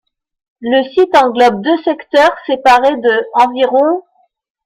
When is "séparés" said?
2.47-2.95